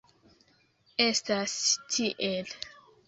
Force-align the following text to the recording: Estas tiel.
Estas 1.05 1.53
tiel. 1.93 2.55